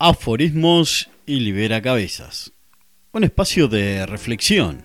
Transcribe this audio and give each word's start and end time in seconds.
Aforismos 0.00 1.10
y 1.26 1.40
Libera 1.40 1.82
Cabezas. 1.82 2.52
Un 3.10 3.24
espacio 3.24 3.66
de 3.66 4.06
reflexión. 4.06 4.84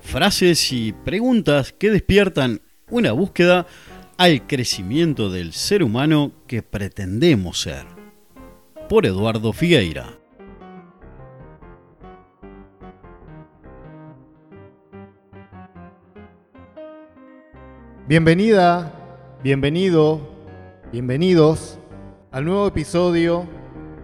Frases 0.00 0.72
y 0.72 0.92
preguntas 0.92 1.72
que 1.72 1.90
despiertan 1.90 2.62
una 2.88 3.10
búsqueda 3.10 3.66
al 4.18 4.46
crecimiento 4.46 5.28
del 5.28 5.52
ser 5.52 5.82
humano 5.82 6.30
que 6.46 6.62
pretendemos 6.62 7.62
ser. 7.62 7.84
Por 8.88 9.06
Eduardo 9.06 9.52
Figueira. 9.52 10.16
Bienvenida, 18.06 18.92
bienvenido, 19.42 20.20
bienvenidos 20.92 21.80
al 22.30 22.44
nuevo 22.44 22.68
episodio 22.68 23.61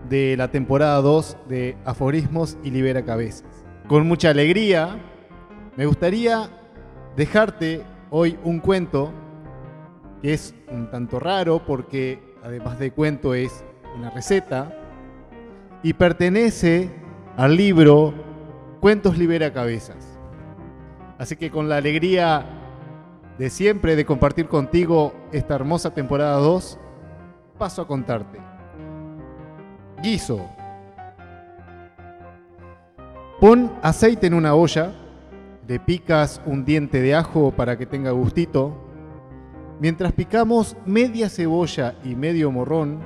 de 0.08 0.36
la 0.36 0.50
temporada 0.50 1.00
2 1.00 1.36
de 1.48 1.76
Aforismos 1.84 2.56
y 2.62 2.70
Libera 2.70 3.04
Cabezas. 3.04 3.64
Con 3.86 4.06
mucha 4.06 4.30
alegría, 4.30 4.98
me 5.76 5.86
gustaría 5.86 6.48
dejarte 7.16 7.82
hoy 8.10 8.38
un 8.44 8.60
cuento 8.60 9.12
que 10.22 10.32
es 10.32 10.54
un 10.70 10.90
tanto 10.90 11.20
raro 11.20 11.62
porque 11.64 12.20
además 12.42 12.78
de 12.78 12.90
cuento 12.90 13.34
es 13.34 13.64
una 13.96 14.10
receta 14.10 14.74
y 15.82 15.92
pertenece 15.92 16.90
al 17.36 17.56
libro 17.56 18.14
Cuentos 18.80 19.18
Libera 19.18 19.52
Cabezas. 19.52 20.18
Así 21.18 21.36
que 21.36 21.50
con 21.50 21.68
la 21.68 21.76
alegría 21.76 22.46
de 23.38 23.50
siempre 23.50 23.96
de 23.96 24.04
compartir 24.04 24.48
contigo 24.48 25.12
esta 25.32 25.54
hermosa 25.54 25.94
temporada 25.94 26.36
2, 26.38 26.78
paso 27.58 27.82
a 27.82 27.86
contarte. 27.86 28.47
Guiso. 30.02 30.48
Pon 33.40 33.72
aceite 33.82 34.26
en 34.26 34.34
una 34.34 34.54
olla, 34.54 34.92
le 35.66 35.78
picas 35.78 36.40
un 36.46 36.64
diente 36.64 37.00
de 37.00 37.14
ajo 37.14 37.52
para 37.52 37.76
que 37.76 37.86
tenga 37.86 38.10
gustito. 38.10 38.76
Mientras 39.80 40.12
picamos 40.12 40.76
media 40.86 41.28
cebolla 41.28 41.94
y 42.04 42.14
medio 42.14 42.50
morrón, 42.50 43.00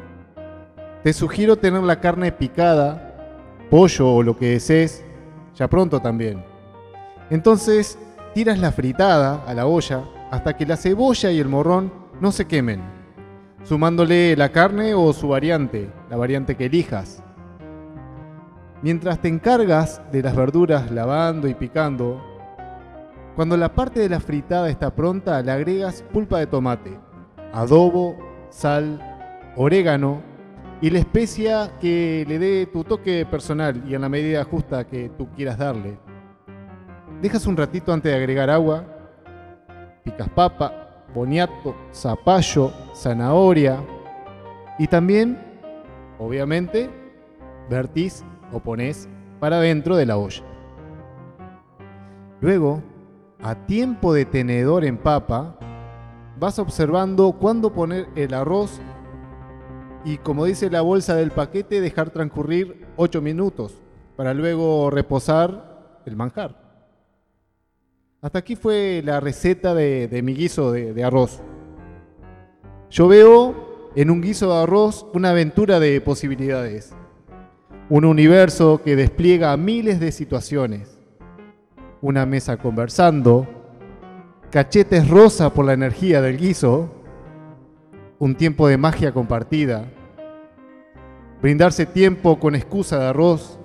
te 1.02 1.12
sugiero 1.12 1.56
tener 1.56 1.82
la 1.82 2.00
carne 2.00 2.32
picada, 2.32 3.66
pollo 3.70 4.14
o 4.14 4.22
lo 4.22 4.36
que 4.36 4.50
desees, 4.50 5.04
ya 5.54 5.68
pronto 5.68 6.00
también. 6.00 6.44
Entonces 7.30 7.98
tiras 8.34 8.58
la 8.58 8.72
fritada 8.72 9.42
a 9.46 9.54
la 9.54 9.66
olla 9.66 10.04
hasta 10.30 10.56
que 10.56 10.66
la 10.66 10.76
cebolla 10.76 11.30
y 11.30 11.40
el 11.40 11.48
morrón 11.48 11.92
no 12.20 12.32
se 12.32 12.46
quemen 12.46 13.02
sumándole 13.64 14.36
la 14.36 14.50
carne 14.50 14.94
o 14.94 15.12
su 15.12 15.28
variante, 15.28 15.88
la 16.12 16.18
variante 16.18 16.56
que 16.56 16.66
elijas. 16.66 17.22
Mientras 18.82 19.18
te 19.18 19.28
encargas 19.28 20.02
de 20.12 20.22
las 20.22 20.36
verduras 20.36 20.91
lavando 20.91 21.48
y 21.48 21.54
picando, 21.54 22.22
cuando 23.34 23.56
la 23.56 23.74
parte 23.74 24.00
de 24.00 24.10
la 24.10 24.20
fritada 24.20 24.69
está 24.69 24.94
pronta, 24.94 25.41
le 25.41 25.50
agregas 25.50 26.04
pulpa 26.12 26.38
de 26.38 26.46
tomate, 26.46 27.00
adobo, 27.54 28.19
sal, 28.50 29.00
orégano 29.56 30.20
y 30.82 30.91
la 30.91 30.98
especia 30.98 31.78
que 31.80 32.26
le 32.28 32.38
dé 32.38 32.66
tu 32.66 32.84
toque 32.84 33.24
personal 33.24 33.82
y 33.88 33.94
en 33.94 34.02
la 34.02 34.10
medida 34.10 34.44
justa 34.44 34.86
que 34.86 35.08
tú 35.16 35.30
quieras 35.34 35.56
darle. 35.56 35.97
Dejas 37.22 37.47
un 37.47 37.56
ratito 37.56 37.91
antes 37.91 38.12
de 38.12 38.19
agregar 38.19 38.50
agua, 38.50 38.84
picas 40.04 40.28
papa, 40.28 41.06
boniato, 41.14 41.74
zapallo, 41.91 42.70
zanahoria 42.94 43.82
y 44.78 44.86
también, 44.88 45.52
obviamente, 46.25 46.91
vertís 47.69 48.25
o 48.53 48.60
ponés 48.60 49.09
para 49.41 49.60
dentro 49.60 49.97
de 49.97 50.06
la 50.06 50.16
olla. 50.16 50.43
Luego, 52.41 52.83
a 53.41 53.55
tiempo 53.66 54.12
de 54.12 54.25
tenedor 54.25 54.84
en 54.84 54.99
papa, 54.99 55.59
vas 56.38 56.59
observando 56.59 57.32
cuándo 57.32 57.72
poner 57.72 58.09
el 58.16 58.34
arroz 58.34 58.81
y 60.05 60.19
como 60.19 60.44
dice 60.44 60.71
la 60.71 60.81
bolsa 60.81 61.15
del 61.15 61.31
paquete, 61.31 61.81
dejar 61.81 62.11
transcurrir 62.11 62.87
8 62.97 63.21
minutos 63.22 63.81
para 64.16 64.34
luego 64.34 64.91
reposar 64.91 66.00
el 66.05 66.16
manjar. 66.16 66.61
Hasta 68.21 68.41
aquí 68.41 68.56
fue 68.56 69.03
la 69.05 69.21
receta 69.21 69.75
de, 69.75 70.21
mi 70.22 70.34
guiso 70.34 70.72
de, 70.72 70.93
de 70.93 71.05
arroz. 71.05 71.41
Yo 72.91 73.09
veo 73.09 73.62
en 73.94 74.10
un 74.10 74.22
guiso 74.22 74.53
de 74.53 74.62
arroz 74.62 75.06
una 75.12 75.30
aventura 75.30 75.78
de 75.78 76.00
posibilidades. 76.00 76.94
Un 77.91 78.04
universo 78.04 78.80
que 78.82 78.97
despliega 78.97 79.56
miles 79.56 80.00
de 80.00 80.12
situaciones. 80.12 80.98
Una 82.00 82.25
mesa 82.25 82.56
conversando, 82.56 83.47
cachetes 84.50 85.08
rosa 85.08 85.52
por 85.52 85.66
la 85.66 85.75
energía 85.75 86.20
del 86.22 86.38
guiso, 86.38 86.91
un 88.19 88.34
tiempo 88.34 88.66
de 88.66 88.78
magia 88.78 89.12
compartida, 89.12 89.84
brindarse 91.41 91.86
tiempo 91.86 92.38
con 92.38 92.54
excusa 92.54 92.98
de 92.98 93.06
arroz, 93.06 93.58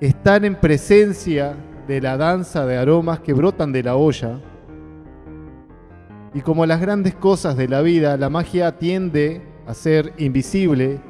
estar 0.00 0.44
en 0.44 0.54
presencia 0.54 1.54
de 1.86 2.00
la 2.00 2.16
danza 2.16 2.64
de 2.64 2.76
aromas 2.78 3.20
que 3.20 3.32
brotan 3.32 3.72
de 3.72 3.82
la 3.82 3.96
olla. 3.96 4.40
Y 6.34 6.40
como 6.40 6.64
las 6.64 6.80
grandes 6.80 7.14
cosas 7.14 7.56
de 7.56 7.68
la 7.68 7.82
vida, 7.82 8.16
la 8.16 8.30
magia 8.30 8.78
tiende 8.78 9.42
a 9.66 9.74
ser 9.74 10.14
invisible 10.16 11.00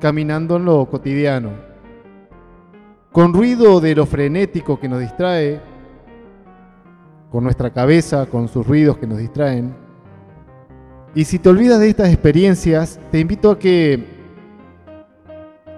caminando 0.00 0.56
en 0.56 0.64
lo 0.64 0.86
cotidiano. 0.86 1.50
Con 3.12 3.32
ruido 3.32 3.80
de 3.80 3.94
lo 3.94 4.06
frenético 4.06 4.80
que 4.80 4.88
nos 4.88 5.00
distrae, 5.00 5.60
con 7.30 7.44
nuestra 7.44 7.70
cabeza, 7.70 8.26
con 8.26 8.48
sus 8.48 8.66
ruidos 8.66 8.98
que 8.98 9.06
nos 9.06 9.18
distraen. 9.18 9.74
Y 11.14 11.24
si 11.24 11.38
te 11.38 11.48
olvidas 11.48 11.78
de 11.78 11.88
estas 11.88 12.08
experiencias, 12.08 12.98
te 13.10 13.20
invito 13.20 13.52
a 13.52 13.58
que, 13.58 14.04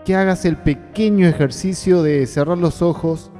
que 0.04 0.16
hagas 0.16 0.44
el 0.44 0.56
pequeño 0.56 1.26
ejercicio 1.26 2.02
de 2.02 2.26
cerrar 2.26 2.56
los 2.56 2.80
ojos 2.80 3.30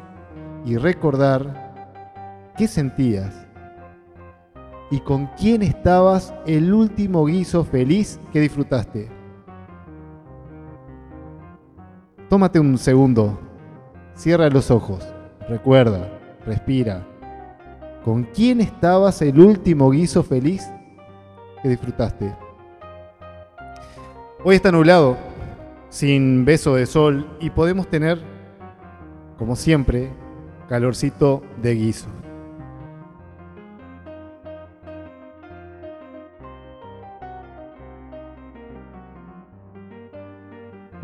y 0.66 0.76
recordar 0.76 2.52
qué 2.56 2.69
sentías 2.69 3.44
y 4.91 5.00
con 5.00 5.27
quién 5.39 5.62
estabas 5.62 6.34
el 6.47 6.72
último 6.72 7.25
guiso 7.27 7.65
feliz 7.65 8.21
que 8.33 8.41
disfrutaste. 8.41 9.09
Tómate 12.28 12.59
un 12.59 12.78
segundo, 12.78 13.39
cierra 14.15 14.49
los 14.49 14.71
ojos, 14.71 15.06
recuerda, 15.49 16.09
respira. 16.47 17.06
¿Con 18.05 18.25
quién 18.25 18.61
estabas 18.61 19.23
el 19.23 19.41
último 19.41 19.91
guiso 19.91 20.23
feliz 20.23 20.69
que 21.62 21.69
disfrutaste? 21.69 22.34
Hoy 24.44 24.56
está 24.56 24.71
nublado, 24.71 25.17
sin 25.89 26.44
beso 26.44 26.75
de 26.75 26.84
sol, 26.87 27.27
y 27.41 27.50
podemos 27.50 27.89
tener, 27.89 28.21
como 29.39 29.56
siempre, 29.56 30.11
calorcito 30.69 31.43
de 31.62 31.75
guiso. 31.75 32.09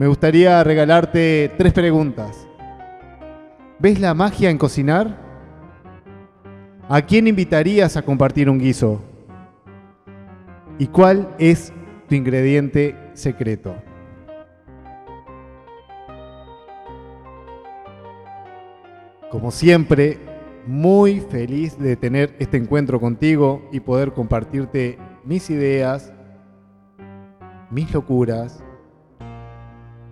Me 0.00 0.06
gustaría 0.06 0.64
regalarte 0.64 1.52
tres 1.58 1.74
preguntas. 1.74 2.48
¿Ves 3.78 4.00
la 4.00 4.14
magia 4.14 4.48
en 4.48 4.56
cocinar? 4.56 5.14
¿A 6.88 7.02
quién 7.02 7.26
invitarías 7.26 7.98
a 7.98 8.02
compartir 8.02 8.48
un 8.48 8.58
guiso? 8.58 9.02
¿Y 10.78 10.86
cuál 10.86 11.28
es 11.38 11.70
tu 12.08 12.14
ingrediente 12.14 12.96
secreto? 13.12 13.74
Como 19.30 19.50
siempre, 19.50 20.18
muy 20.66 21.20
feliz 21.20 21.78
de 21.78 21.96
tener 21.96 22.34
este 22.38 22.56
encuentro 22.56 23.00
contigo 23.00 23.68
y 23.70 23.80
poder 23.80 24.12
compartirte 24.12 24.96
mis 25.26 25.50
ideas, 25.50 26.10
mis 27.70 27.92
locuras, 27.92 28.64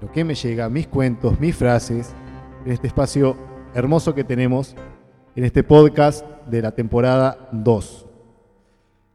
lo 0.00 0.10
que 0.12 0.24
me 0.24 0.34
llega, 0.34 0.68
mis 0.68 0.86
cuentos, 0.86 1.40
mis 1.40 1.56
frases, 1.56 2.14
en 2.64 2.72
este 2.72 2.86
espacio 2.86 3.36
hermoso 3.74 4.14
que 4.14 4.24
tenemos, 4.24 4.76
en 5.34 5.44
este 5.44 5.62
podcast 5.64 6.24
de 6.46 6.62
la 6.62 6.72
temporada 6.72 7.48
2, 7.52 8.06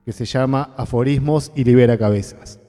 que 0.06 0.12
se 0.12 0.26
llama 0.26 0.74
Aforismos 0.78 1.52
y 1.56 1.64
Libera 1.64 1.98
Cabezas. 1.98 2.60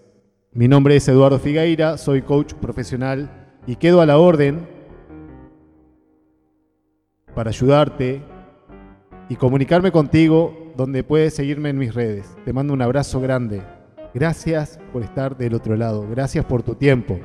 Mi 0.52 0.68
nombre 0.68 0.96
es 0.96 1.08
Eduardo 1.08 1.38
Figueira, 1.38 1.98
soy 1.98 2.22
coach 2.22 2.54
profesional 2.54 3.56
y 3.66 3.76
quedo 3.76 4.00
a 4.00 4.06
la 4.06 4.18
orden 4.18 4.68
para 7.34 7.50
ayudarte 7.50 8.22
y 9.28 9.36
comunicarme 9.36 9.90
contigo 9.90 10.72
donde 10.76 11.02
puedes 11.02 11.34
seguirme 11.34 11.70
en 11.70 11.78
mis 11.78 11.94
redes. 11.94 12.36
Te 12.44 12.52
mando 12.52 12.72
un 12.72 12.82
abrazo 12.82 13.20
grande. 13.20 13.62
Gracias 14.12 14.78
por 14.92 15.02
estar 15.02 15.36
del 15.36 15.54
otro 15.54 15.76
lado. 15.76 16.06
Gracias 16.08 16.44
por 16.44 16.62
tu 16.62 16.76
tiempo. 16.76 17.18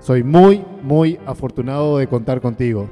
Soy 0.00 0.22
muy, 0.22 0.64
muy 0.82 1.20
afortunado 1.26 1.98
de 1.98 2.06
contar 2.06 2.40
contigo. 2.40 2.90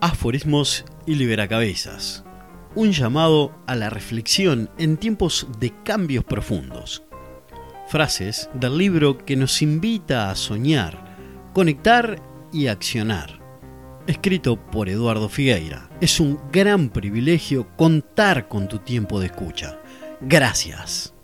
Aforismos 0.00 0.84
y 1.06 1.14
Liberacabezas. 1.14 2.24
Un 2.74 2.90
llamado 2.90 3.54
a 3.68 3.76
la 3.76 3.88
reflexión 3.88 4.68
en 4.78 4.96
tiempos 4.96 5.46
de 5.60 5.72
cambios 5.84 6.24
profundos. 6.24 7.04
Frases 7.86 8.50
del 8.52 8.78
libro 8.78 9.16
que 9.16 9.36
nos 9.36 9.62
invita 9.62 10.30
a 10.30 10.34
soñar, 10.34 11.50
conectar 11.54 12.20
y 12.52 12.68
accionar. 12.68 13.40
Escrito 14.06 14.56
por 14.56 14.88
Eduardo 14.88 15.28
Figueira. 15.28 15.88
Es 16.00 16.18
un 16.20 16.38
gran 16.50 16.88
privilegio 16.88 17.68
contar 17.76 18.48
con 18.48 18.68
tu 18.68 18.78
tiempo 18.78 19.20
de 19.20 19.26
escucha. 19.26 19.78
Gracias. 20.20 21.14